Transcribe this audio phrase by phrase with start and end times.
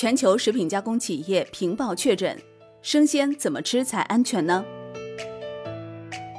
[0.00, 2.34] 全球食品加工企业频爆确诊，
[2.80, 4.64] 生鲜怎么吃才安全呢？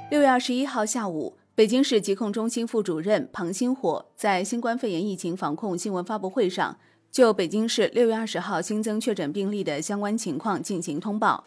[0.09, 6.75] 六月二十一号下午，北京市疾控中心副主任庞星火在新冠肺炎疫情防控新闻发布会上，
[7.11, 11.46] 就北京市六月二十号新增确诊病例的相关情况进行通报。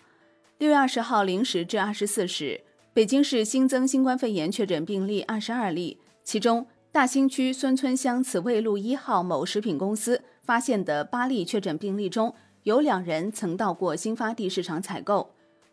[0.59, 2.61] 六月二十号零时至二十四时，
[2.93, 10.23] 北京市新增新冠肺炎确诊病例二十二例，其中大兴区孙村乡慈卫路一号某食品公司。
[10.45, 12.35] 发现的八例确诊病例中
[12.65, 15.31] 有两人曾到过新发地市场采购。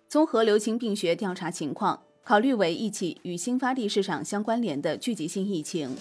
[0.07, 5.95] 综合流行病学调查情况，考虑为一起与新发地市场相关联的聚集性疫情。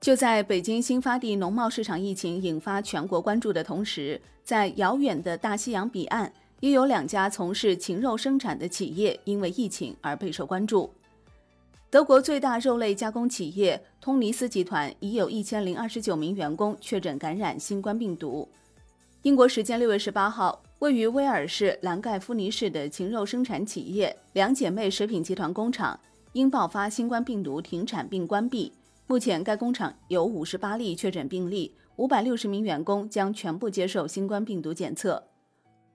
[0.00, 10.90] 就在北京新发地农贸市场疫情引发全国关注的同时，在遥远的大西洋彼岸，也有两家从事禽肉生产的企业因为疫情而备受关注。
[11.88, 18.48] 德国最大肉类加工企业通尼斯集团已有一千零二十九名员工确诊感染新冠病毒。
[19.22, 25.98] 英国时间六月十八号，位于威尔士兰盖夫尼市的禽肉生产企业两姐妹食品集团工厂
[26.34, 28.72] 因爆发新冠病毒停产并关闭。
[29.08, 35.20] 目前，该工厂有五十八例确诊病例，五百六十名员工将全部接受新冠病毒检测。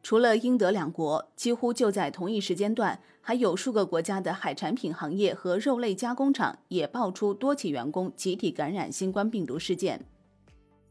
[0.04, 10.04] 除了英德两国，几乎就在同一时间段，还有数个国家的海产品行业和肉类加工厂也爆出多起员工集体感染新冠病毒事件。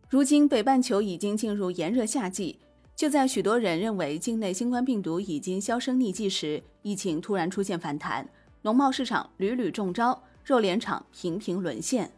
[0.08, 2.58] 如今，北半球已经进入炎热夏季，
[2.94, 8.28] 就在许多人认为境内新冠病毒已经销声匿迹时，疫情突然出现反弹，
[8.62, 12.11] 农贸市场屡屡中招，肉联厂频频沦陷。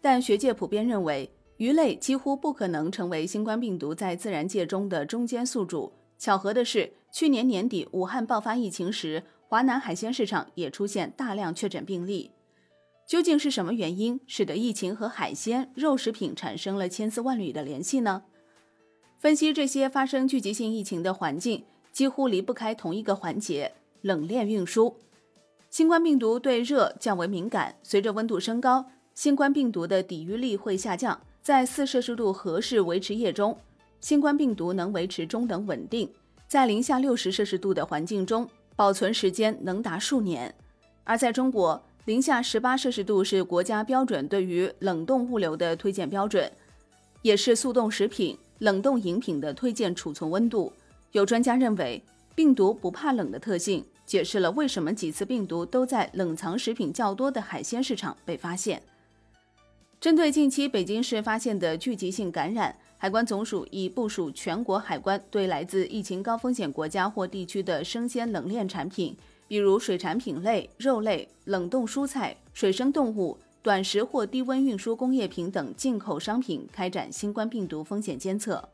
[0.00, 5.92] 但学界普遍认为，鱼类几乎不可能成为新冠病毒在自然界中的中间宿主。
[6.22, 12.30] 巧合的是，去年年底武汉爆发疫情时，华南海鲜市场也出现大量确诊病例。
[13.08, 18.22] 究竟是什么原因使得疫情和海鲜、肉食品产生了千丝万缕的联系呢？
[19.18, 24.94] 分析这些发生聚集性疫情的环境，几乎离不开同一个环节——冷链运输。
[25.70, 33.58] 新冠病毒对热较为敏感，随着温度升高，新冠病毒的抵御力会下降，在四摄氏度合适维持液中。
[34.00, 36.12] 新冠病毒能维持中等稳定，
[36.52, 38.46] 在零下六十摄氏度的环境中
[38.76, 40.54] 保存时间能达数年。
[41.02, 46.52] 而在中国，零下十八摄氏度是国家标准对于冷冻物流的推荐标准，
[47.22, 50.70] 也是速冻食品、冷冻饮品的推荐储存温度。
[51.12, 52.04] 有专家认为，
[52.34, 58.82] 病毒不怕冷的特性解释了为什么几次病毒都在冷藏食品较多的海鲜市场被发现。
[59.98, 62.76] 针对近期北京市发现的聚集性感染。
[63.02, 69.16] 海关总署已部署全国海关对来自疫情高风险国家或地区的生鲜冷链产品，
[69.48, 78.68] 比如水产品类、肉类、冷冻蔬菜、水生动物、短时或低温运输工业品等进口商品开展新冠病毒风险监测。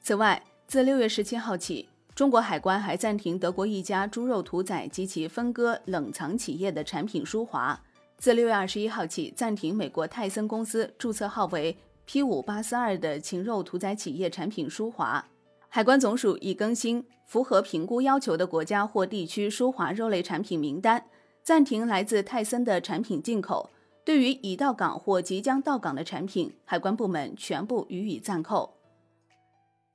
[0.00, 7.82] 此外，自六月十七号起，中国海关还暂停德国一家猪肉屠宰及其分割冷藏企业的产品输华。
[8.18, 11.76] 自六月二十一号起，暂停美国泰森公司注册号为。
[12.06, 15.26] P 五八四二的禽肉屠宰企业产品输华，
[15.68, 21.06] 海关总署已更新符合评估要求的国家或地区输华肉类产品名单，
[21.42, 23.70] 暂停来自泰森的产品进口。
[24.04, 28.74] 对于已到港或即将到港的产品，海关部门全部予以暂扣。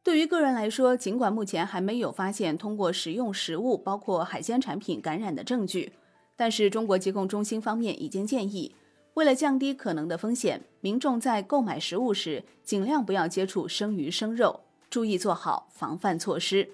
[0.02, 5.94] 对于个人来说，尽管目前还没有发现通过食用食物，包括海鲜产品感染的证据，
[6.36, 8.74] 但是中国疾控中心方面已经建议。
[9.20, 16.70] 为了降低可能的风险，民众在购买食物时尽量不要接触生鱼生肉，注意做好防范措施。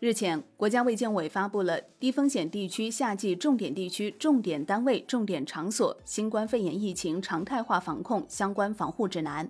[0.00, 9.46] 日前，国家卫健委发布了低风险地区夏季重点地区、重点单位、重点场所新冠肺炎疫情常态化防控相关防护指南，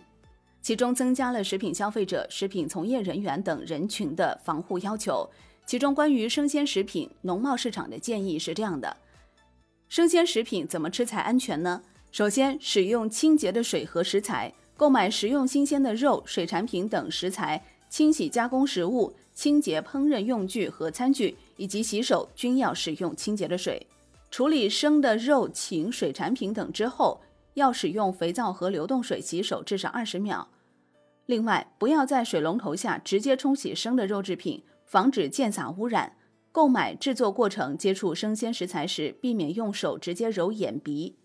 [0.60, 5.30] 其中增加了食品消费者、食品从业人员等人群的防护要求。
[5.64, 8.96] 其中，关于生鲜食品、农贸市场的建议是这样的：
[9.88, 11.80] 生鲜食品怎么吃才安全呢？
[12.12, 23.86] 首先，使用清洁的水和食材，购买食用新鲜的肉、水产品等食材，清洗加工食物，清洁烹饪用具和餐具，以及洗手均要使用清洁的水。
[24.30, 27.18] 处理生的肉、禽、水产品等之后，
[27.54, 30.46] 要使用肥皂和流动水洗手至少二十秒。
[31.24, 36.12] 另外，不要在水龙头下直接冲洗生的肉制品，防止溅洒污染。
[36.50, 41.16] 购买制作过程接触生鲜食材时，避免用手直接揉眼鼻。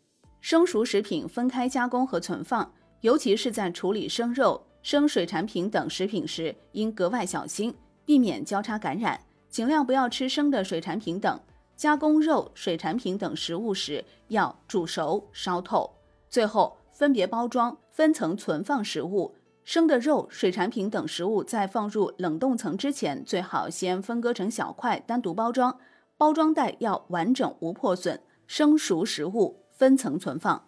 [0.50, 2.72] 生熟食品分开加工和存放，
[3.02, 9.20] 尤其是在处理生肉、生水产品等食品时，应格外小心，避免交叉感染。
[9.50, 11.38] 尽量不要吃生的水产品等。
[11.76, 15.94] 加工肉、水产品等食物时，要煮熟、烧透。
[16.30, 19.36] 最后，分别包装、分层存放食物。
[19.66, 25.78] 生的肉、水产品等食物在放入冷冻层之前，最好先分割成小块，单独包装，
[26.16, 28.22] 包装袋要完整无破损。
[28.48, 30.66] 生熟食物分层存放。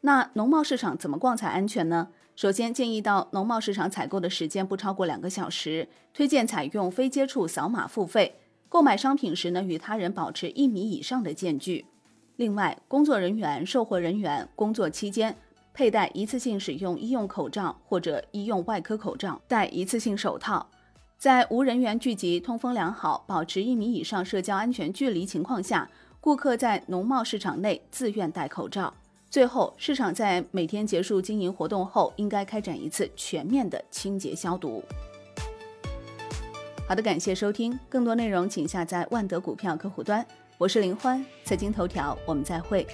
[0.00, 2.08] 那农贸市场怎么逛才安全呢？
[2.36, 8.36] 首先建议到农贸市场采购的时间不超过两个小时，推荐采用非接触扫码付费。
[8.68, 11.86] 购买商品时呢，与他人保持一米以上的间距。
[12.36, 15.34] 另外，工作人员、售货人员工作期间
[15.72, 20.68] 佩戴一次性使用医用口罩或者医用外科口罩，戴一次性手套。
[21.16, 25.88] 在无人员聚集、通风良好、保持一米以上社交安全距离情况下，
[26.26, 28.92] 顾客在农贸市场内自愿戴口罩。
[29.30, 34.82] 最后，市场在每天结束经营活动后，应该开展一次全面的清洁消毒。
[36.88, 40.26] 好的，感谢收听，更多内容请下载万德股票客户端。
[40.58, 42.84] 我是林欢，财经头条，我们再会。